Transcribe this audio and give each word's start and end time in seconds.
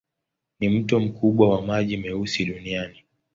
Ni 0.59 0.69
mto 0.69 0.99
mkubwa 0.99 1.49
wa 1.49 1.61
maji 1.61 1.97
meusi 1.97 2.45
duniani. 2.45 3.03